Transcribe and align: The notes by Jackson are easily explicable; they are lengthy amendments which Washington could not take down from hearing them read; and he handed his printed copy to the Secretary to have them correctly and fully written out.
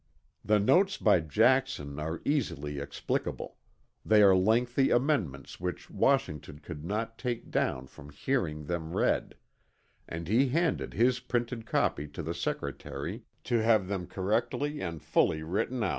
The 0.43 0.59
notes 0.59 0.97
by 0.97 1.19
Jackson 1.19 1.99
are 1.99 2.23
easily 2.25 2.79
explicable; 2.79 3.57
they 4.03 4.23
are 4.23 4.35
lengthy 4.35 4.89
amendments 4.89 5.59
which 5.59 5.91
Washington 5.91 6.57
could 6.57 6.83
not 6.83 7.19
take 7.19 7.51
down 7.51 7.85
from 7.85 8.09
hearing 8.09 8.65
them 8.65 8.97
read; 8.97 9.35
and 10.09 10.27
he 10.27 10.47
handed 10.49 10.95
his 10.95 11.19
printed 11.19 11.67
copy 11.67 12.07
to 12.07 12.23
the 12.23 12.33
Secretary 12.33 13.25
to 13.43 13.61
have 13.61 13.87
them 13.87 14.07
correctly 14.07 14.81
and 14.81 15.03
fully 15.03 15.43
written 15.43 15.83
out. 15.83 15.89